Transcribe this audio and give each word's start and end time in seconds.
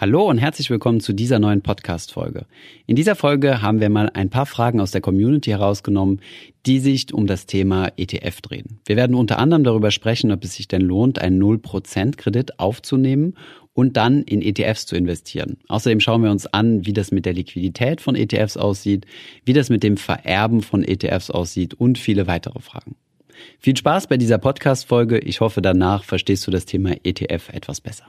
Hallo 0.00 0.28
und 0.28 0.38
herzlich 0.38 0.70
willkommen 0.70 1.00
zu 1.00 1.12
dieser 1.12 1.40
neuen 1.40 1.60
Podcast-Folge. 1.60 2.46
In 2.86 2.94
dieser 2.94 3.16
Folge 3.16 3.62
haben 3.62 3.80
wir 3.80 3.90
mal 3.90 4.08
ein 4.14 4.30
paar 4.30 4.46
Fragen 4.46 4.80
aus 4.80 4.92
der 4.92 5.00
Community 5.00 5.50
herausgenommen, 5.50 6.20
die 6.66 6.78
sich 6.78 7.12
um 7.12 7.26
das 7.26 7.46
Thema 7.46 7.90
ETF 7.96 8.40
drehen. 8.40 8.78
Wir 8.86 8.94
werden 8.94 9.16
unter 9.16 9.40
anderem 9.40 9.64
darüber 9.64 9.90
sprechen, 9.90 10.30
ob 10.30 10.44
es 10.44 10.54
sich 10.54 10.68
denn 10.68 10.82
lohnt, 10.82 11.18
einen 11.18 11.42
0% 11.42 12.16
Kredit 12.16 12.60
aufzunehmen 12.60 13.34
und 13.74 13.96
dann 13.96 14.22
in 14.22 14.40
ETFs 14.40 14.86
zu 14.86 14.94
investieren. 14.94 15.56
Außerdem 15.66 15.98
schauen 15.98 16.22
wir 16.22 16.30
uns 16.30 16.46
an, 16.46 16.86
wie 16.86 16.92
das 16.92 17.10
mit 17.10 17.26
der 17.26 17.32
Liquidität 17.32 18.00
von 18.00 18.14
ETFs 18.14 18.56
aussieht, 18.56 19.04
wie 19.46 19.52
das 19.52 19.68
mit 19.68 19.82
dem 19.82 19.96
Vererben 19.96 20.62
von 20.62 20.84
ETFs 20.84 21.28
aussieht 21.28 21.74
und 21.74 21.98
viele 21.98 22.28
weitere 22.28 22.60
Fragen. 22.60 22.94
Viel 23.58 23.76
Spaß 23.76 24.06
bei 24.06 24.16
dieser 24.16 24.38
Podcast-Folge. 24.38 25.18
Ich 25.18 25.40
hoffe, 25.40 25.60
danach 25.60 26.04
verstehst 26.04 26.46
du 26.46 26.52
das 26.52 26.66
Thema 26.66 26.92
ETF 27.02 27.48
etwas 27.48 27.80
besser. 27.80 28.06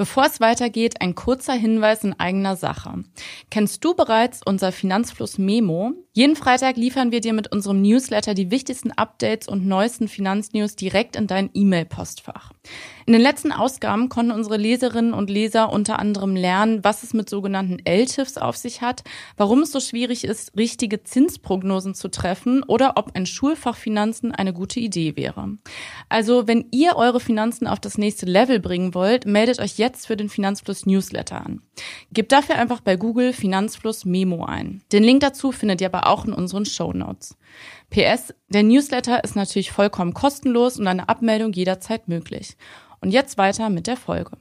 Bevor 0.00 0.24
es 0.24 0.40
weitergeht, 0.40 1.02
ein 1.02 1.14
kurzer 1.14 1.52
Hinweis 1.52 2.04
in 2.04 2.18
eigener 2.18 2.56
Sache. 2.56 3.04
Kennst 3.50 3.84
du 3.84 3.94
bereits 3.94 4.40
unser 4.42 4.72
Finanzfluss 4.72 5.36
Memo? 5.36 5.92
Jeden 6.12 6.34
Freitag 6.34 6.76
liefern 6.76 7.12
wir 7.12 7.20
dir 7.20 7.32
mit 7.32 7.52
unserem 7.52 7.82
Newsletter 7.82 8.34
die 8.34 8.50
wichtigsten 8.50 8.90
Updates 8.90 9.46
und 9.46 9.64
neuesten 9.64 10.08
Finanznews 10.08 10.74
direkt 10.74 11.14
in 11.14 11.28
dein 11.28 11.50
E-Mail-Postfach. 11.54 12.50
In 13.06 13.12
den 13.12 13.22
letzten 13.22 13.52
Ausgaben 13.52 14.08
konnten 14.08 14.32
unsere 14.32 14.56
Leserinnen 14.56 15.14
und 15.14 15.30
Leser 15.30 15.72
unter 15.72 16.00
anderem 16.00 16.34
lernen, 16.34 16.82
was 16.82 17.04
es 17.04 17.14
mit 17.14 17.30
sogenannten 17.30 17.78
LTIFs 17.84 18.38
auf 18.38 18.56
sich 18.56 18.82
hat, 18.82 19.04
warum 19.36 19.60
es 19.60 19.70
so 19.70 19.78
schwierig 19.78 20.24
ist, 20.24 20.56
richtige 20.56 21.04
Zinsprognosen 21.04 21.94
zu 21.94 22.08
treffen 22.08 22.64
oder 22.64 22.94
ob 22.96 23.14
ein 23.14 23.26
Schulfach 23.26 23.76
Finanzen 23.76 24.32
eine 24.32 24.52
gute 24.52 24.80
Idee 24.80 25.14
wäre. 25.14 25.58
Also, 26.08 26.48
wenn 26.48 26.66
ihr 26.72 26.96
eure 26.96 27.20
Finanzen 27.20 27.68
auf 27.68 27.78
das 27.78 27.98
nächste 27.98 28.26
Level 28.26 28.58
bringen 28.58 28.94
wollt, 28.94 29.26
meldet 29.26 29.60
euch 29.60 29.78
jetzt 29.78 30.08
für 30.08 30.16
den 30.16 30.28
Finanzfluss 30.28 30.86
Newsletter 30.86 31.46
an. 31.46 31.62
Gebt 32.12 32.32
dafür 32.32 32.56
einfach 32.56 32.80
bei 32.80 32.96
Google 32.96 33.32
Finanzfluss 33.32 34.04
Memo 34.04 34.44
ein. 34.44 34.82
Den 34.92 35.04
Link 35.04 35.20
dazu 35.20 35.52
findet 35.52 35.80
ihr 35.80 35.86
aber 35.86 36.09
auch 36.10 36.24
in 36.24 36.32
unseren 36.32 36.66
Show 36.66 36.92
Notes. 36.92 37.36
PS, 37.90 38.34
der 38.48 38.62
Newsletter 38.62 39.24
ist 39.24 39.36
natürlich 39.36 39.72
vollkommen 39.72 40.12
kostenlos 40.12 40.78
und 40.78 40.86
eine 40.86 41.08
Abmeldung 41.08 41.52
jederzeit 41.52 42.08
möglich. 42.08 42.56
Und 43.00 43.12
jetzt 43.12 43.38
weiter 43.38 43.70
mit 43.70 43.86
der 43.86 43.96
Folge. 43.96 44.32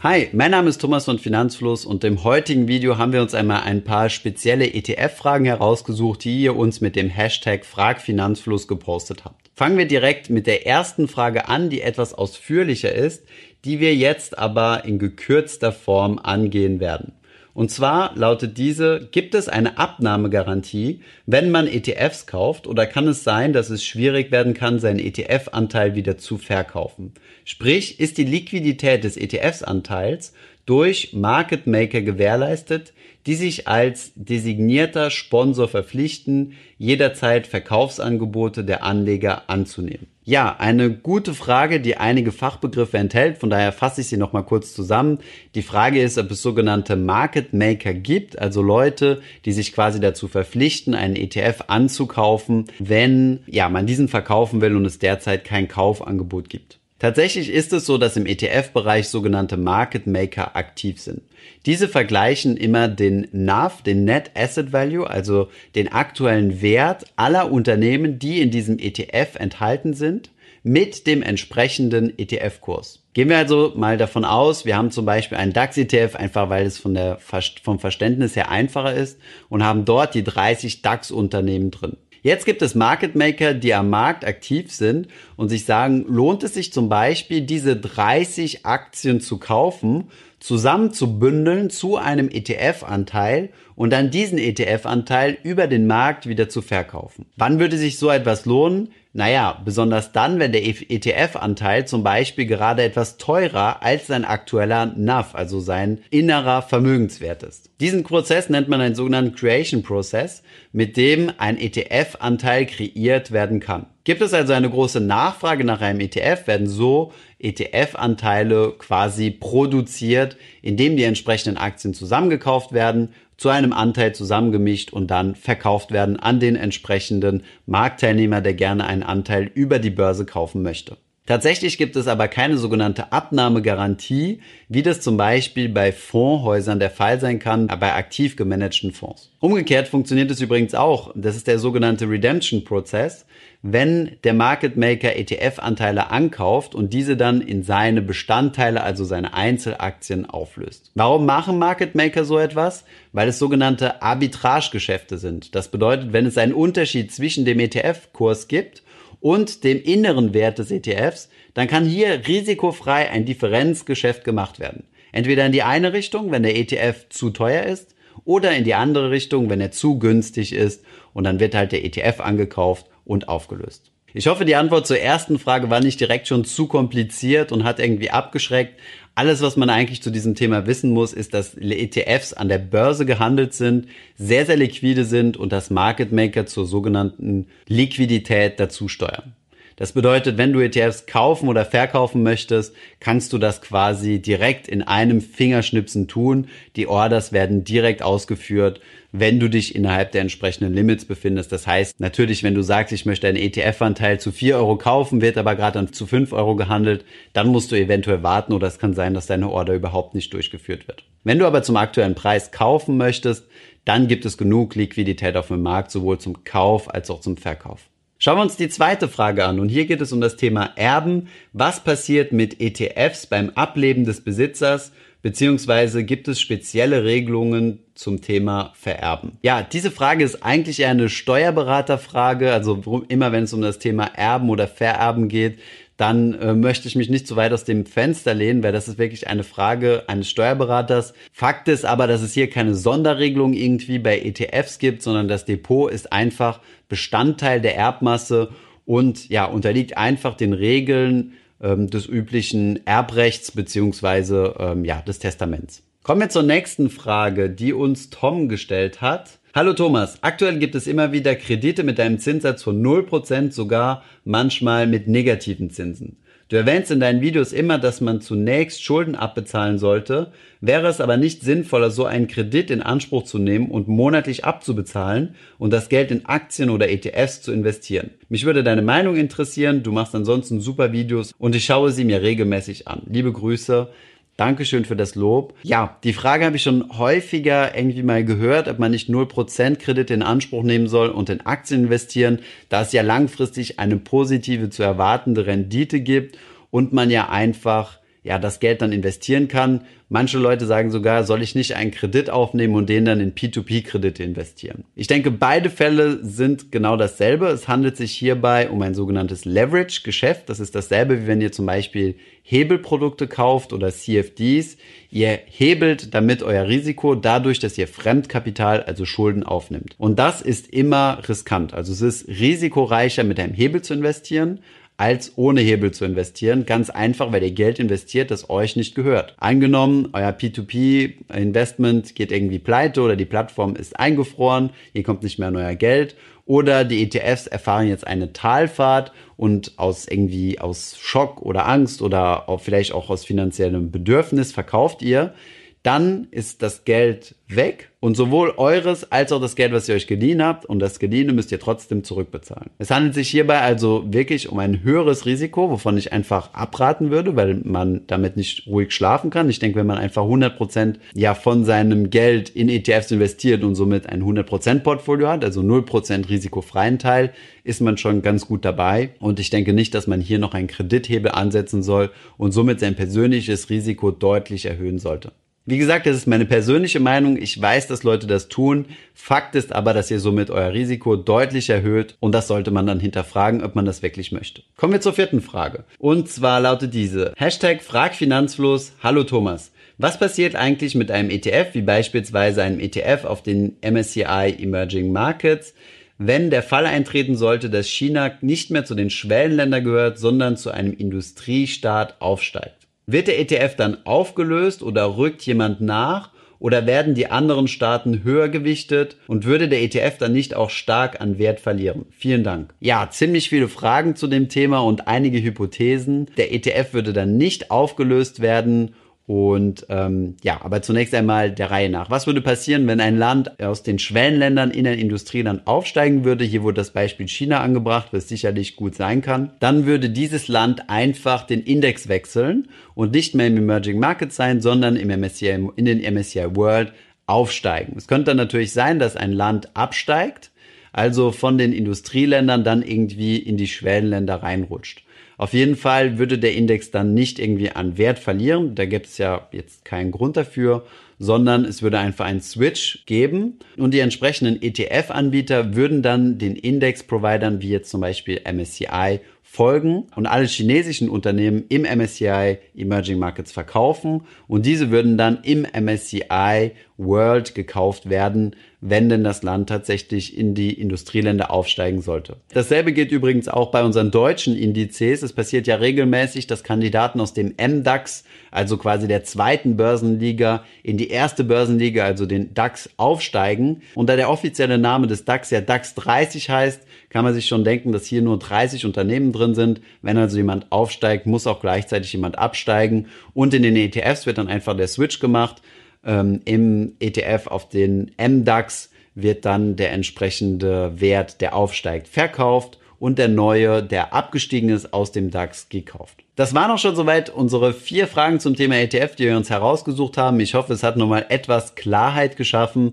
Hi, 0.00 0.28
mein 0.32 0.52
Name 0.52 0.68
ist 0.68 0.80
Thomas 0.80 1.06
von 1.06 1.18
Finanzfluss 1.18 1.84
und 1.84 2.04
im 2.04 2.22
heutigen 2.22 2.68
Video 2.68 2.98
haben 2.98 3.12
wir 3.12 3.20
uns 3.20 3.34
einmal 3.34 3.62
ein 3.62 3.82
paar 3.82 4.10
spezielle 4.10 4.72
ETF-Fragen 4.72 5.44
herausgesucht, 5.44 6.22
die 6.22 6.40
ihr 6.40 6.54
uns 6.54 6.80
mit 6.80 6.94
dem 6.94 7.08
Hashtag 7.08 7.66
FragFinanzfluss 7.66 8.68
gepostet 8.68 9.24
habt. 9.24 9.50
Fangen 9.56 9.76
wir 9.76 9.88
direkt 9.88 10.30
mit 10.30 10.46
der 10.46 10.68
ersten 10.68 11.08
Frage 11.08 11.48
an, 11.48 11.68
die 11.68 11.82
etwas 11.82 12.14
ausführlicher 12.14 12.92
ist, 12.92 13.24
die 13.64 13.80
wir 13.80 13.96
jetzt 13.96 14.38
aber 14.38 14.84
in 14.84 15.00
gekürzter 15.00 15.72
Form 15.72 16.20
angehen 16.20 16.78
werden. 16.78 17.17
Und 17.58 17.72
zwar 17.72 18.12
lautet 18.14 18.56
diese, 18.56 19.08
gibt 19.10 19.34
es 19.34 19.48
eine 19.48 19.78
Abnahmegarantie, 19.78 21.00
wenn 21.26 21.50
man 21.50 21.66
ETFs 21.66 22.28
kauft 22.28 22.68
oder 22.68 22.86
kann 22.86 23.08
es 23.08 23.24
sein, 23.24 23.52
dass 23.52 23.68
es 23.68 23.82
schwierig 23.84 24.30
werden 24.30 24.54
kann, 24.54 24.78
seinen 24.78 25.00
ETF-Anteil 25.00 25.96
wieder 25.96 26.16
zu 26.18 26.38
verkaufen? 26.38 27.14
Sprich, 27.44 27.98
ist 27.98 28.16
die 28.16 28.22
Liquidität 28.22 29.02
des 29.02 29.16
ETFs-Anteils 29.16 30.34
durch 30.66 31.14
Market 31.14 31.66
Maker 31.66 32.02
gewährleistet, 32.02 32.92
die 33.28 33.34
sich 33.34 33.68
als 33.68 34.12
designierter 34.14 35.10
Sponsor 35.10 35.68
verpflichten, 35.68 36.54
jederzeit 36.78 37.46
Verkaufsangebote 37.46 38.64
der 38.64 38.82
Anleger 38.84 39.50
anzunehmen. 39.50 40.06
Ja, 40.24 40.56
eine 40.58 40.90
gute 40.90 41.34
Frage, 41.34 41.80
die 41.80 41.98
einige 41.98 42.32
Fachbegriffe 42.32 42.96
enthält. 42.96 43.36
Von 43.36 43.50
daher 43.50 43.72
fasse 43.72 44.00
ich 44.00 44.06
sie 44.06 44.16
nochmal 44.16 44.44
kurz 44.44 44.72
zusammen. 44.72 45.18
Die 45.54 45.60
Frage 45.60 46.00
ist, 46.00 46.16
ob 46.16 46.30
es 46.30 46.40
sogenannte 46.40 46.96
Market 46.96 47.52
Maker 47.52 47.92
gibt, 47.92 48.38
also 48.38 48.62
Leute, 48.62 49.20
die 49.44 49.52
sich 49.52 49.74
quasi 49.74 50.00
dazu 50.00 50.26
verpflichten, 50.26 50.94
einen 50.94 51.16
ETF 51.16 51.64
anzukaufen, 51.66 52.64
wenn 52.78 53.40
ja, 53.46 53.68
man 53.68 53.86
diesen 53.86 54.08
verkaufen 54.08 54.62
will 54.62 54.74
und 54.74 54.86
es 54.86 54.98
derzeit 54.98 55.44
kein 55.44 55.68
Kaufangebot 55.68 56.48
gibt. 56.48 56.77
Tatsächlich 56.98 57.50
ist 57.50 57.72
es 57.72 57.86
so, 57.86 57.96
dass 57.96 58.16
im 58.16 58.26
ETF-Bereich 58.26 59.08
sogenannte 59.08 59.56
Market 59.56 60.08
Maker 60.08 60.56
aktiv 60.56 61.00
sind. 61.00 61.22
Diese 61.64 61.86
vergleichen 61.86 62.56
immer 62.56 62.88
den 62.88 63.28
NAV, 63.30 63.82
den 63.82 64.04
Net 64.04 64.32
Asset 64.34 64.72
Value, 64.72 65.08
also 65.08 65.48
den 65.76 65.92
aktuellen 65.92 66.60
Wert 66.60 67.04
aller 67.14 67.52
Unternehmen, 67.52 68.18
die 68.18 68.40
in 68.40 68.50
diesem 68.50 68.78
ETF 68.80 69.36
enthalten 69.36 69.94
sind, 69.94 70.30
mit 70.64 71.06
dem 71.06 71.22
entsprechenden 71.22 72.18
ETF-Kurs. 72.18 73.04
Gehen 73.14 73.28
wir 73.28 73.38
also 73.38 73.72
mal 73.76 73.96
davon 73.96 74.24
aus, 74.24 74.64
wir 74.64 74.76
haben 74.76 74.90
zum 74.90 75.06
Beispiel 75.06 75.38
einen 75.38 75.52
DAX-ETF, 75.52 76.16
einfach 76.16 76.50
weil 76.50 76.66
es 76.66 76.78
von 76.78 76.94
der, 76.94 77.18
vom 77.62 77.78
Verständnis 77.78 78.34
her 78.34 78.50
einfacher 78.50 78.94
ist 78.94 79.18
und 79.48 79.64
haben 79.64 79.84
dort 79.84 80.14
die 80.14 80.24
30 80.24 80.82
DAX-Unternehmen 80.82 81.70
drin. 81.70 81.96
Jetzt 82.22 82.46
gibt 82.46 82.62
es 82.62 82.74
Market 82.74 83.14
Maker, 83.14 83.54
die 83.54 83.74
am 83.74 83.90
Markt 83.90 84.24
aktiv 84.24 84.72
sind 84.72 85.08
und 85.36 85.48
sich 85.48 85.64
sagen, 85.64 86.04
lohnt 86.08 86.42
es 86.42 86.54
sich 86.54 86.72
zum 86.72 86.88
Beispiel, 86.88 87.42
diese 87.42 87.76
30 87.76 88.66
Aktien 88.66 89.20
zu 89.20 89.38
kaufen, 89.38 90.10
zusammen 90.40 90.92
zu 90.92 91.96
einem 91.96 92.28
ETF-Anteil 92.28 93.50
und 93.74 93.90
dann 93.90 94.10
diesen 94.10 94.38
ETF-Anteil 94.38 95.38
über 95.42 95.66
den 95.66 95.86
Markt 95.86 96.26
wieder 96.28 96.48
zu 96.48 96.62
verkaufen. 96.62 97.26
Wann 97.36 97.58
würde 97.58 97.76
sich 97.78 97.98
so 97.98 98.10
etwas 98.10 98.44
lohnen? 98.44 98.90
Naja, 99.12 99.60
besonders 99.64 100.12
dann, 100.12 100.38
wenn 100.38 100.52
der 100.52 100.64
ETF-Anteil 100.64 101.88
zum 101.88 102.04
Beispiel 102.04 102.46
gerade 102.46 102.82
etwas 102.84 103.16
teurer 103.16 103.82
als 103.82 104.06
sein 104.06 104.24
aktueller 104.24 104.86
NAV, 104.96 105.34
also 105.34 105.60
sein 105.60 106.02
innerer 106.10 106.62
Vermögenswert 106.62 107.42
ist. 107.42 107.70
Diesen 107.80 108.04
Prozess 108.04 108.48
nennt 108.48 108.68
man 108.68 108.80
einen 108.80 108.94
sogenannten 108.94 109.34
Creation 109.34 109.82
Process, 109.82 110.42
mit 110.72 110.96
dem 110.96 111.32
ein 111.38 111.58
ETF-Anteil 111.58 112.66
kreiert 112.66 113.32
werden 113.32 113.60
kann. 113.60 113.86
Gibt 114.08 114.22
es 114.22 114.32
also 114.32 114.54
eine 114.54 114.70
große 114.70 115.02
Nachfrage 115.02 115.64
nach 115.64 115.82
einem 115.82 116.00
ETF, 116.00 116.46
werden 116.46 116.66
so 116.66 117.12
ETF-Anteile 117.40 118.72
quasi 118.78 119.30
produziert, 119.30 120.38
indem 120.62 120.96
die 120.96 121.04
entsprechenden 121.04 121.58
Aktien 121.58 121.92
zusammengekauft 121.92 122.72
werden 122.72 123.10
zu 123.36 123.50
einem 123.50 123.74
Anteil 123.74 124.14
zusammengemischt 124.14 124.94
und 124.94 125.10
dann 125.10 125.34
verkauft 125.34 125.92
werden 125.92 126.18
an 126.18 126.40
den 126.40 126.56
entsprechenden 126.56 127.42
Marktteilnehmer, 127.66 128.40
der 128.40 128.54
gerne 128.54 128.86
einen 128.86 129.02
Anteil 129.02 129.50
über 129.52 129.78
die 129.78 129.90
Börse 129.90 130.24
kaufen 130.24 130.62
möchte. 130.62 130.96
Tatsächlich 131.28 131.76
gibt 131.76 131.94
es 131.96 132.08
aber 132.08 132.26
keine 132.26 132.56
sogenannte 132.56 133.12
Abnahmegarantie, 133.12 134.40
wie 134.70 134.82
das 134.82 135.02
zum 135.02 135.18
Beispiel 135.18 135.68
bei 135.68 135.92
Fondshäusern 135.92 136.80
der 136.80 136.88
Fall 136.88 137.20
sein 137.20 137.38
kann, 137.38 137.66
bei 137.66 137.92
aktiv 137.92 138.34
gemanagten 138.34 138.92
Fonds. 138.92 139.30
Umgekehrt 139.38 139.88
funktioniert 139.88 140.30
es 140.30 140.40
übrigens 140.40 140.74
auch. 140.74 141.12
Das 141.14 141.36
ist 141.36 141.46
der 141.46 141.58
sogenannte 141.58 142.08
Redemption-Prozess 142.08 143.26
wenn 143.62 144.16
der 144.22 144.34
Market 144.34 144.76
Maker 144.76 145.16
ETF-Anteile 145.16 146.10
ankauft 146.10 146.74
und 146.76 146.92
diese 146.92 147.16
dann 147.16 147.40
in 147.40 147.64
seine 147.64 148.02
Bestandteile, 148.02 148.82
also 148.82 149.04
seine 149.04 149.34
Einzelaktien 149.34 150.26
auflöst. 150.26 150.92
Warum 150.94 151.26
machen 151.26 151.58
Market 151.58 151.94
Maker 151.96 152.24
so 152.24 152.38
etwas? 152.38 152.84
Weil 153.12 153.28
es 153.28 153.38
sogenannte 153.38 154.00
Arbitragegeschäfte 154.00 155.18
sind. 155.18 155.56
Das 155.56 155.68
bedeutet, 155.68 156.12
wenn 156.12 156.26
es 156.26 156.38
einen 156.38 156.52
Unterschied 156.52 157.12
zwischen 157.12 157.44
dem 157.44 157.58
ETF-Kurs 157.58 158.46
gibt 158.46 158.82
und 159.20 159.64
dem 159.64 159.82
inneren 159.82 160.34
Wert 160.34 160.58
des 160.58 160.70
ETFs, 160.70 161.28
dann 161.54 161.68
kann 161.68 161.84
hier 161.84 162.26
risikofrei 162.26 163.10
ein 163.10 163.24
Differenzgeschäft 163.24 164.24
gemacht 164.24 164.60
werden. 164.60 164.84
Entweder 165.12 165.46
in 165.46 165.52
die 165.52 165.62
eine 165.62 165.92
Richtung, 165.92 166.30
wenn 166.30 166.42
der 166.42 166.56
ETF 166.56 167.08
zu 167.08 167.30
teuer 167.30 167.64
ist, 167.64 167.94
oder 168.24 168.52
in 168.52 168.64
die 168.64 168.74
andere 168.74 169.10
Richtung, 169.10 169.48
wenn 169.48 169.60
er 169.60 169.70
zu 169.70 169.98
günstig 169.98 170.52
ist 170.52 170.84
und 171.14 171.24
dann 171.24 171.40
wird 171.40 171.54
halt 171.54 171.72
der 171.72 171.84
ETF 171.84 172.20
angekauft 172.20 172.86
und 173.04 173.28
aufgelöst. 173.28 173.90
Ich 174.14 174.26
hoffe, 174.26 174.44
die 174.44 174.56
Antwort 174.56 174.86
zur 174.86 174.98
ersten 174.98 175.38
Frage 175.38 175.70
war 175.70 175.80
nicht 175.80 176.00
direkt 176.00 176.28
schon 176.28 176.44
zu 176.44 176.66
kompliziert 176.66 177.52
und 177.52 177.64
hat 177.64 177.78
irgendwie 177.78 178.10
abgeschreckt. 178.10 178.80
Alles, 179.18 179.42
was 179.42 179.56
man 179.56 179.68
eigentlich 179.68 180.00
zu 180.00 180.10
diesem 180.12 180.36
Thema 180.36 180.68
wissen 180.68 180.92
muss, 180.92 181.12
ist, 181.12 181.34
dass 181.34 181.56
ETFs 181.56 182.34
an 182.34 182.48
der 182.48 182.58
Börse 182.58 183.04
gehandelt 183.04 183.52
sind, 183.52 183.88
sehr, 184.16 184.46
sehr 184.46 184.56
liquide 184.56 185.04
sind 185.04 185.36
und 185.36 185.50
dass 185.50 185.70
Market 185.70 186.12
Maker 186.12 186.46
zur 186.46 186.66
sogenannten 186.66 187.48
Liquidität 187.66 188.60
dazu 188.60 188.86
steuern. 188.86 189.34
Das 189.78 189.92
bedeutet, 189.92 190.38
wenn 190.38 190.52
du 190.52 190.58
ETFs 190.58 191.06
kaufen 191.06 191.48
oder 191.48 191.64
verkaufen 191.64 192.24
möchtest, 192.24 192.74
kannst 192.98 193.32
du 193.32 193.38
das 193.38 193.62
quasi 193.62 194.18
direkt 194.18 194.66
in 194.66 194.82
einem 194.82 195.20
Fingerschnipsen 195.20 196.08
tun. 196.08 196.48
Die 196.74 196.88
Orders 196.88 197.32
werden 197.32 197.62
direkt 197.62 198.02
ausgeführt, 198.02 198.80
wenn 199.12 199.38
du 199.38 199.48
dich 199.48 199.76
innerhalb 199.76 200.10
der 200.10 200.22
entsprechenden 200.22 200.74
Limits 200.74 201.04
befindest. 201.04 201.52
Das 201.52 201.68
heißt, 201.68 202.00
natürlich, 202.00 202.42
wenn 202.42 202.56
du 202.56 202.62
sagst, 202.62 202.92
ich 202.92 203.06
möchte 203.06 203.28
einen 203.28 203.36
ETF-Anteil 203.36 204.18
zu 204.18 204.32
4 204.32 204.56
Euro 204.56 204.78
kaufen, 204.78 205.22
wird 205.22 205.38
aber 205.38 205.54
gerade 205.54 205.78
dann 205.78 205.92
zu 205.92 206.06
5 206.06 206.32
Euro 206.32 206.56
gehandelt, 206.56 207.04
dann 207.32 207.46
musst 207.46 207.70
du 207.70 207.76
eventuell 207.76 208.24
warten 208.24 208.54
oder 208.54 208.66
es 208.66 208.80
kann 208.80 208.94
sein, 208.94 209.14
dass 209.14 209.26
deine 209.26 209.48
Order 209.48 209.74
überhaupt 209.74 210.12
nicht 210.16 210.32
durchgeführt 210.34 210.88
wird. 210.88 211.04
Wenn 211.22 211.38
du 211.38 211.46
aber 211.46 211.62
zum 211.62 211.76
aktuellen 211.76 212.16
Preis 212.16 212.50
kaufen 212.50 212.96
möchtest, 212.96 213.46
dann 213.84 214.08
gibt 214.08 214.26
es 214.26 214.36
genug 214.36 214.74
Liquidität 214.74 215.36
auf 215.36 215.48
dem 215.48 215.62
Markt, 215.62 215.92
sowohl 215.92 216.18
zum 216.18 216.42
Kauf 216.42 216.92
als 216.92 217.10
auch 217.10 217.20
zum 217.20 217.36
Verkauf. 217.36 217.88
Schauen 218.28 218.36
wir 218.36 218.42
uns 218.42 218.56
die 218.56 218.68
zweite 218.68 219.08
Frage 219.08 219.46
an. 219.46 219.58
Und 219.58 219.70
hier 219.70 219.86
geht 219.86 220.02
es 220.02 220.12
um 220.12 220.20
das 220.20 220.36
Thema 220.36 220.72
Erben. 220.76 221.28
Was 221.54 221.80
passiert 221.82 222.30
mit 222.30 222.60
ETFs 222.60 223.24
beim 223.24 223.48
Ableben 223.54 224.04
des 224.04 224.20
Besitzers? 224.20 224.92
Beziehungsweise 225.20 226.04
gibt 226.04 226.28
es 226.28 226.40
spezielle 226.40 227.02
Regelungen 227.04 227.80
zum 227.94 228.20
Thema 228.20 228.72
Vererben? 228.76 229.32
Ja, 229.42 229.62
diese 229.62 229.90
Frage 229.90 230.22
ist 230.22 230.44
eigentlich 230.44 230.80
eher 230.80 230.90
eine 230.90 231.08
Steuerberaterfrage. 231.08 232.52
Also 232.52 233.04
immer 233.08 233.32
wenn 233.32 233.44
es 233.44 233.52
um 233.52 233.60
das 233.60 233.80
Thema 233.80 234.04
Erben 234.04 234.48
oder 234.48 234.68
Vererben 234.68 235.28
geht, 235.28 235.58
dann 235.98 236.34
äh, 236.34 236.54
möchte 236.54 236.86
ich 236.86 236.94
mich 236.94 237.10
nicht 237.10 237.26
zu 237.26 237.34
weit 237.34 237.52
aus 237.52 237.64
dem 237.64 237.84
Fenster 237.84 238.32
lehnen, 238.32 238.62
weil 238.62 238.72
das 238.72 238.86
ist 238.86 238.98
wirklich 238.98 239.26
eine 239.26 239.42
Frage 239.42 240.04
eines 240.06 240.30
Steuerberaters. 240.30 241.12
Fakt 241.32 241.66
ist 241.66 241.84
aber, 241.84 242.06
dass 242.06 242.22
es 242.22 242.32
hier 242.32 242.48
keine 242.48 242.76
Sonderregelung 242.76 243.52
irgendwie 243.52 243.98
bei 243.98 244.20
ETFs 244.20 244.78
gibt, 244.78 245.02
sondern 245.02 245.26
das 245.26 245.44
Depot 245.44 245.90
ist 245.90 246.12
einfach 246.12 246.60
Bestandteil 246.88 247.60
der 247.60 247.76
Erbmasse 247.76 248.50
und 248.86 249.28
ja, 249.28 249.44
unterliegt 249.44 249.98
einfach 249.98 250.34
den 250.34 250.52
Regeln 250.52 251.32
ähm, 251.60 251.88
des 251.88 252.06
üblichen 252.06 252.86
Erbrechts 252.86 253.52
beziehungsweise 253.52 254.54
ähm, 254.58 254.84
ja, 254.84 255.02
des 255.02 255.18
Testaments. 255.18 255.82
Kommen 256.02 256.20
wir 256.20 256.28
zur 256.30 256.42
nächsten 256.42 256.90
Frage, 256.90 257.50
die 257.50 257.72
uns 257.72 258.10
Tom 258.10 258.48
gestellt 258.48 259.00
hat. 259.02 259.38
Hallo 259.54 259.72
Thomas, 259.72 260.18
aktuell 260.22 260.58
gibt 260.58 260.74
es 260.74 260.86
immer 260.86 261.12
wieder 261.12 261.34
Kredite 261.34 261.82
mit 261.82 261.98
einem 261.98 262.18
Zinssatz 262.18 262.62
von 262.62 262.82
0%, 262.82 263.52
sogar 263.52 264.04
manchmal 264.24 264.86
mit 264.86 265.08
negativen 265.08 265.70
Zinsen. 265.70 266.16
Du 266.48 266.56
erwähnst 266.56 266.90
in 266.90 266.98
deinen 266.98 267.20
Videos 267.20 267.52
immer, 267.52 267.76
dass 267.76 268.00
man 268.00 268.22
zunächst 268.22 268.82
Schulden 268.82 269.14
abbezahlen 269.14 269.78
sollte. 269.78 270.32
Wäre 270.62 270.88
es 270.88 270.98
aber 270.98 271.18
nicht 271.18 271.42
sinnvoller, 271.42 271.90
so 271.90 272.06
einen 272.06 272.26
Kredit 272.26 272.70
in 272.70 272.80
Anspruch 272.80 273.24
zu 273.24 273.36
nehmen 273.38 273.70
und 273.70 273.86
monatlich 273.86 274.46
abzubezahlen 274.46 275.34
und 275.58 275.74
das 275.74 275.90
Geld 275.90 276.10
in 276.10 276.24
Aktien 276.24 276.70
oder 276.70 276.88
ETFs 276.88 277.42
zu 277.42 277.52
investieren? 277.52 278.12
Mich 278.30 278.46
würde 278.46 278.62
deine 278.62 278.80
Meinung 278.80 279.16
interessieren. 279.16 279.82
Du 279.82 279.92
machst 279.92 280.14
ansonsten 280.14 280.62
super 280.62 280.90
Videos 280.90 281.32
und 281.38 281.54
ich 281.54 281.66
schaue 281.66 281.90
sie 281.90 282.04
mir 282.04 282.22
regelmäßig 282.22 282.88
an. 282.88 283.02
Liebe 283.06 283.30
Grüße. 283.30 283.90
Dankeschön 284.38 284.84
für 284.84 284.94
das 284.94 285.16
Lob. 285.16 285.54
Ja, 285.64 285.98
die 286.04 286.12
Frage 286.12 286.44
habe 286.44 286.54
ich 286.54 286.62
schon 286.62 286.96
häufiger 286.96 287.76
irgendwie 287.76 288.04
mal 288.04 288.24
gehört, 288.24 288.68
ob 288.68 288.78
man 288.78 288.92
nicht 288.92 289.08
0% 289.08 289.76
Kredite 289.76 290.14
in 290.14 290.22
Anspruch 290.22 290.62
nehmen 290.62 290.86
soll 290.86 291.08
und 291.08 291.28
in 291.28 291.44
Aktien 291.44 291.82
investieren, 291.82 292.38
da 292.68 292.82
es 292.82 292.92
ja 292.92 293.02
langfristig 293.02 293.80
eine 293.80 293.96
positive 293.96 294.70
zu 294.70 294.84
erwartende 294.84 295.46
Rendite 295.46 296.00
gibt 296.00 296.38
und 296.70 296.92
man 296.92 297.10
ja 297.10 297.28
einfach 297.30 297.98
ja, 298.28 298.38
das 298.38 298.60
Geld 298.60 298.82
dann 298.82 298.92
investieren 298.92 299.48
kann. 299.48 299.86
Manche 300.10 300.36
Leute 300.36 300.66
sagen 300.66 300.90
sogar, 300.90 301.24
soll 301.24 301.40
ich 301.40 301.54
nicht 301.54 301.76
einen 301.76 301.92
Kredit 301.92 302.28
aufnehmen 302.28 302.74
und 302.74 302.90
den 302.90 303.06
dann 303.06 303.20
in 303.20 303.34
P2P-Kredite 303.34 304.22
investieren. 304.22 304.84
Ich 304.94 305.06
denke, 305.06 305.30
beide 305.30 305.70
Fälle 305.70 306.22
sind 306.22 306.70
genau 306.70 306.98
dasselbe. 306.98 307.46
Es 307.46 307.68
handelt 307.68 307.96
sich 307.96 308.12
hierbei 308.12 308.68
um 308.68 308.82
ein 308.82 308.92
sogenanntes 308.92 309.46
Leverage-Geschäft. 309.46 310.50
Das 310.50 310.60
ist 310.60 310.74
dasselbe, 310.74 311.22
wie 311.22 311.26
wenn 311.26 311.40
ihr 311.40 311.52
zum 311.52 311.64
Beispiel 311.64 312.16
Hebelprodukte 312.42 313.28
kauft 313.28 313.72
oder 313.72 313.90
CFDs. 313.90 314.76
Ihr 315.10 315.38
hebelt 315.46 316.12
damit 316.12 316.42
euer 316.42 316.68
Risiko 316.68 317.14
dadurch, 317.14 317.60
dass 317.60 317.78
ihr 317.78 317.88
Fremdkapital, 317.88 318.82
also 318.82 319.06
Schulden 319.06 319.42
aufnimmt. 319.42 319.94
Und 319.96 320.18
das 320.18 320.42
ist 320.42 320.68
immer 320.68 321.22
riskant. 321.26 321.72
Also 321.72 321.94
es 321.94 322.02
ist 322.02 322.28
risikoreicher, 322.28 323.24
mit 323.24 323.40
einem 323.40 323.54
Hebel 323.54 323.80
zu 323.80 323.94
investieren, 323.94 324.60
als 324.98 325.32
ohne 325.36 325.60
Hebel 325.60 325.92
zu 325.92 326.04
investieren. 326.04 326.66
Ganz 326.66 326.90
einfach, 326.90 327.32
weil 327.32 327.44
ihr 327.44 327.52
Geld 327.52 327.78
investiert, 327.78 328.30
das 328.30 328.50
euch 328.50 328.76
nicht 328.76 328.94
gehört. 328.94 329.34
Angenommen, 329.38 330.08
euer 330.12 330.30
P2P-Investment 330.30 332.14
geht 332.14 332.32
irgendwie 332.32 332.58
pleite 332.58 333.00
oder 333.00 333.16
die 333.16 333.24
Plattform 333.24 333.76
ist 333.76 333.98
eingefroren, 333.98 334.70
ihr 334.92 335.04
kommt 335.04 335.22
nicht 335.22 335.38
mehr 335.38 335.48
an 335.48 335.56
euer 335.56 335.76
Geld 335.76 336.16
oder 336.46 336.84
die 336.84 337.02
ETFs 337.02 337.46
erfahren 337.46 337.88
jetzt 337.88 338.06
eine 338.06 338.32
Talfahrt 338.32 339.12
und 339.36 339.72
aus 339.76 340.08
irgendwie 340.08 340.58
aus 340.58 340.96
Schock 340.98 341.42
oder 341.42 341.68
Angst 341.68 342.02
oder 342.02 342.48
auch 342.48 342.60
vielleicht 342.60 342.92
auch 342.92 343.08
aus 343.08 343.24
finanziellem 343.24 343.92
Bedürfnis 343.92 344.50
verkauft 344.50 345.02
ihr 345.02 345.32
dann 345.82 346.26
ist 346.30 346.62
das 346.62 346.84
Geld 346.84 347.34
weg 347.48 347.90
und 348.00 348.16
sowohl 348.16 348.52
eures 348.56 349.10
als 349.10 349.32
auch 349.32 349.40
das 349.40 349.56
Geld, 349.56 349.72
was 349.72 349.88
ihr 349.88 349.94
euch 349.94 350.06
geliehen 350.06 350.42
habt 350.42 350.66
und 350.66 350.78
das 350.78 350.98
Geliehene 350.98 351.32
müsst 351.32 351.50
ihr 351.50 351.58
trotzdem 351.58 352.04
zurückbezahlen. 352.04 352.70
Es 352.78 352.90
handelt 352.90 353.14
sich 353.14 353.28
hierbei 353.28 353.60
also 353.60 354.04
wirklich 354.06 354.50
um 354.50 354.58
ein 354.58 354.82
höheres 354.82 355.26
Risiko, 355.26 355.70
wovon 355.70 355.96
ich 355.96 356.12
einfach 356.12 356.52
abraten 356.52 357.10
würde, 357.10 357.36
weil 357.36 357.60
man 357.64 358.02
damit 358.06 358.36
nicht 358.36 358.66
ruhig 358.66 358.92
schlafen 358.92 359.30
kann. 359.30 359.50
Ich 359.50 359.58
denke, 359.58 359.78
wenn 359.78 359.86
man 359.86 359.98
einfach 359.98 360.22
100% 360.22 360.96
ja 361.14 361.34
von 361.34 361.64
seinem 361.64 362.10
Geld 362.10 362.50
in 362.50 362.68
ETFs 362.68 363.10
investiert 363.10 363.64
und 363.64 363.74
somit 363.74 364.08
ein 364.08 364.22
100% 364.22 364.80
Portfolio 364.80 365.28
hat, 365.28 365.44
also 365.44 365.60
0% 365.60 366.28
risikofreien 366.28 366.98
Teil, 366.98 367.32
ist 367.64 367.80
man 367.80 367.96
schon 367.96 368.22
ganz 368.22 368.46
gut 368.46 368.64
dabei. 368.64 369.10
Und 369.20 369.40
ich 369.40 369.50
denke 369.50 369.72
nicht, 369.72 369.94
dass 369.94 370.06
man 370.06 370.20
hier 370.20 370.38
noch 370.38 370.54
einen 370.54 370.68
Kredithebel 370.68 371.32
ansetzen 371.32 371.82
soll 371.82 372.10
und 372.36 372.52
somit 372.52 372.80
sein 372.80 372.94
persönliches 372.94 373.70
Risiko 373.70 374.10
deutlich 374.10 374.66
erhöhen 374.66 374.98
sollte. 374.98 375.32
Wie 375.70 375.76
gesagt, 375.76 376.06
das 376.06 376.16
ist 376.16 376.26
meine 376.26 376.46
persönliche 376.46 376.98
Meinung. 376.98 377.36
Ich 377.36 377.60
weiß, 377.60 377.88
dass 377.88 378.02
Leute 378.02 378.26
das 378.26 378.48
tun. 378.48 378.86
Fakt 379.12 379.54
ist 379.54 379.74
aber, 379.74 379.92
dass 379.92 380.10
ihr 380.10 380.18
somit 380.18 380.48
euer 380.48 380.72
Risiko 380.72 381.14
deutlich 381.14 381.68
erhöht 381.68 382.16
und 382.20 382.32
das 382.32 382.48
sollte 382.48 382.70
man 382.70 382.86
dann 382.86 383.00
hinterfragen, 383.00 383.62
ob 383.62 383.74
man 383.74 383.84
das 383.84 384.00
wirklich 384.00 384.32
möchte. 384.32 384.62
Kommen 384.78 384.94
wir 384.94 385.02
zur 385.02 385.12
vierten 385.12 385.42
Frage. 385.42 385.84
Und 385.98 386.30
zwar 386.30 386.58
lautet 386.60 386.94
diese. 386.94 387.34
Hashtag 387.36 387.82
Fragfinanzfluss. 387.82 388.94
Hallo 389.02 389.24
Thomas. 389.24 389.70
Was 389.98 390.18
passiert 390.18 390.56
eigentlich 390.56 390.94
mit 390.94 391.10
einem 391.10 391.28
ETF, 391.28 391.74
wie 391.74 391.82
beispielsweise 391.82 392.62
einem 392.62 392.80
ETF 392.80 393.26
auf 393.26 393.42
den 393.42 393.76
MSCI 393.82 394.56
Emerging 394.58 395.12
Markets, 395.12 395.74
wenn 396.16 396.48
der 396.48 396.62
Fall 396.62 396.86
eintreten 396.86 397.36
sollte, 397.36 397.68
dass 397.68 397.86
China 397.88 398.32
nicht 398.40 398.70
mehr 398.70 398.86
zu 398.86 398.94
den 398.94 399.10
Schwellenländern 399.10 399.84
gehört, 399.84 400.18
sondern 400.18 400.56
zu 400.56 400.70
einem 400.70 400.94
Industriestaat 400.94 402.22
aufsteigt? 402.22 402.77
Wird 403.10 403.26
der 403.26 403.40
ETF 403.40 403.74
dann 403.74 403.96
aufgelöst 404.04 404.82
oder 404.82 405.16
rückt 405.16 405.40
jemand 405.46 405.80
nach? 405.80 406.28
Oder 406.58 406.86
werden 406.86 407.14
die 407.14 407.30
anderen 407.30 407.66
Staaten 407.66 408.22
höher 408.22 408.50
gewichtet 408.50 409.16
und 409.28 409.46
würde 409.46 409.68
der 409.68 409.80
ETF 409.80 410.18
dann 410.18 410.32
nicht 410.34 410.54
auch 410.54 410.68
stark 410.68 411.18
an 411.22 411.38
Wert 411.38 411.58
verlieren? 411.58 412.04
Vielen 412.10 412.44
Dank. 412.44 412.74
Ja, 412.80 413.08
ziemlich 413.10 413.48
viele 413.48 413.68
Fragen 413.68 414.14
zu 414.14 414.26
dem 414.26 414.50
Thema 414.50 414.80
und 414.80 415.08
einige 415.08 415.42
Hypothesen. 415.42 416.28
Der 416.36 416.52
ETF 416.52 416.92
würde 416.92 417.14
dann 417.14 417.38
nicht 417.38 417.70
aufgelöst 417.70 418.40
werden 418.40 418.94
und 419.28 419.84
ähm, 419.90 420.36
ja, 420.42 420.58
aber 420.62 420.80
zunächst 420.80 421.14
einmal 421.14 421.52
der 421.52 421.70
Reihe 421.70 421.90
nach. 421.90 422.08
Was 422.08 422.26
würde 422.26 422.40
passieren, 422.40 422.86
wenn 422.86 422.98
ein 422.98 423.18
Land 423.18 423.60
aus 423.60 423.82
den 423.82 423.98
Schwellenländern 423.98 424.70
in 424.70 424.86
ein 424.86 424.98
Industrieland 424.98 425.66
aufsteigen 425.66 426.24
würde? 426.24 426.46
Hier 426.46 426.62
wurde 426.62 426.76
das 426.76 426.92
Beispiel 426.92 427.28
China 427.28 427.60
angebracht, 427.60 428.08
was 428.12 428.26
sicherlich 428.26 428.74
gut 428.74 428.94
sein 428.94 429.20
kann. 429.20 429.50
Dann 429.60 429.84
würde 429.84 430.08
dieses 430.08 430.48
Land 430.48 430.88
einfach 430.88 431.46
den 431.46 431.60
Index 431.60 432.08
wechseln 432.08 432.68
und 432.94 433.12
nicht 433.12 433.34
mehr 433.34 433.48
im 433.48 433.58
Emerging 433.58 433.98
Market 433.98 434.32
sein, 434.32 434.62
sondern 434.62 434.96
im 434.96 435.08
MSCI, 435.08 435.68
in 435.76 435.84
den 435.84 436.00
MSCI 436.00 436.56
World 436.56 436.94
aufsteigen. 437.26 437.98
Es 437.98 438.08
könnte 438.08 438.30
dann 438.30 438.38
natürlich 438.38 438.72
sein, 438.72 438.98
dass 438.98 439.14
ein 439.14 439.32
Land 439.32 439.76
absteigt, 439.76 440.52
also 440.90 441.32
von 441.32 441.58
den 441.58 441.74
Industrieländern 441.74 442.64
dann 442.64 442.80
irgendwie 442.80 443.36
in 443.36 443.58
die 443.58 443.68
Schwellenländer 443.68 444.42
reinrutscht. 444.42 445.02
Auf 445.38 445.52
jeden 445.52 445.76
Fall 445.76 446.18
würde 446.18 446.36
der 446.36 446.54
Index 446.54 446.90
dann 446.90 447.14
nicht 447.14 447.38
irgendwie 447.38 447.70
an 447.70 447.96
Wert 447.96 448.18
verlieren. 448.18 448.74
Da 448.74 448.86
gibt 448.86 449.06
es 449.06 449.18
ja 449.18 449.48
jetzt 449.52 449.84
keinen 449.84 450.10
Grund 450.10 450.36
dafür, 450.36 450.84
sondern 451.20 451.64
es 451.64 451.80
würde 451.80 452.00
einfach 452.00 452.26
einen 452.26 452.40
Switch 452.40 453.04
geben 453.06 453.60
und 453.76 453.94
die 453.94 454.00
entsprechenden 454.00 454.60
ETF-Anbieter 454.60 455.76
würden 455.76 456.02
dann 456.02 456.38
den 456.38 456.56
Index-Providern 456.56 457.62
wie 457.62 457.70
jetzt 457.70 457.90
zum 457.90 458.00
Beispiel 458.00 458.40
MSCI 458.52 459.20
folgen 459.50 460.04
und 460.14 460.26
alle 460.26 460.44
chinesischen 460.44 461.08
Unternehmen 461.08 461.64
im 461.70 461.82
MSCI 461.82 462.58
Emerging 462.76 463.18
Markets 463.18 463.50
verkaufen 463.50 464.24
und 464.46 464.66
diese 464.66 464.90
würden 464.90 465.16
dann 465.16 465.38
im 465.42 465.62
MSCI 465.62 466.72
World 466.98 467.54
gekauft 467.54 468.10
werden, 468.10 468.54
wenn 468.80 469.08
denn 469.08 469.24
das 469.24 469.42
Land 469.42 469.68
tatsächlich 469.68 470.36
in 470.36 470.54
die 470.54 470.72
Industrieländer 470.78 471.50
aufsteigen 471.50 472.02
sollte. 472.02 472.36
Dasselbe 472.52 472.92
gilt 472.92 473.10
übrigens 473.10 473.48
auch 473.48 473.70
bei 473.70 473.82
unseren 473.82 474.10
deutschen 474.10 474.54
Indizes. 474.54 475.22
Es 475.22 475.32
passiert 475.32 475.66
ja 475.66 475.76
regelmäßig, 475.76 476.46
dass 476.46 476.62
Kandidaten 476.62 477.20
aus 477.20 477.32
dem 477.32 477.54
MDAX, 477.56 478.24
also 478.50 478.76
quasi 478.76 479.08
der 479.08 479.24
zweiten 479.24 479.76
Börsenliga, 479.76 480.64
in 480.82 480.98
die 480.98 481.08
erste 481.08 481.42
Börsenliga, 481.42 482.04
also 482.04 482.26
den 482.26 482.52
DAX, 482.52 482.90
aufsteigen. 482.96 483.82
Und 483.94 484.08
da 484.08 484.16
der 484.16 484.28
offizielle 484.28 484.78
Name 484.78 485.06
des 485.06 485.24
DAX 485.24 485.50
ja 485.50 485.60
DAX 485.60 485.94
30 485.94 486.50
heißt, 486.50 486.82
kann 487.10 487.24
man 487.24 487.34
sich 487.34 487.46
schon 487.46 487.64
denken, 487.64 487.92
dass 487.92 488.06
hier 488.06 488.22
nur 488.22 488.38
30 488.38 488.84
Unternehmen 488.84 489.32
drin 489.32 489.54
sind. 489.54 489.80
Wenn 490.02 490.18
also 490.18 490.36
jemand 490.36 490.70
aufsteigt, 490.70 491.26
muss 491.26 491.46
auch 491.46 491.60
gleichzeitig 491.60 492.12
jemand 492.12 492.38
absteigen. 492.38 493.06
Und 493.34 493.54
in 493.54 493.62
den 493.62 493.76
ETFs 493.76 494.26
wird 494.26 494.38
dann 494.38 494.48
einfach 494.48 494.76
der 494.76 494.88
Switch 494.88 495.18
gemacht. 495.18 495.62
Ähm, 496.04 496.40
Im 496.44 496.94
ETF 497.00 497.46
auf 497.46 497.68
den 497.68 498.12
MDAX 498.18 498.90
wird 499.14 499.44
dann 499.44 499.76
der 499.76 499.92
entsprechende 499.92 501.00
Wert, 501.00 501.40
der 501.40 501.56
aufsteigt, 501.56 502.08
verkauft 502.08 502.78
und 502.98 503.18
der 503.18 503.28
neue, 503.28 503.82
der 503.82 504.12
abgestiegen 504.12 504.70
ist, 504.70 504.92
aus 504.92 505.12
dem 505.12 505.30
DAX 505.30 505.68
gekauft. 505.68 506.24
Das 506.36 506.54
waren 506.54 506.70
auch 506.70 506.78
schon 506.78 506.96
soweit 506.96 507.30
unsere 507.30 507.72
vier 507.72 508.06
Fragen 508.06 508.40
zum 508.40 508.54
Thema 508.54 508.76
ETF, 508.76 509.16
die 509.16 509.24
wir 509.24 509.36
uns 509.36 509.50
herausgesucht 509.50 510.16
haben. 510.16 510.38
Ich 510.40 510.54
hoffe, 510.54 510.72
es 510.72 510.82
hat 510.82 510.96
nochmal 510.96 511.26
etwas 511.28 511.74
Klarheit 511.74 512.36
geschaffen. 512.36 512.92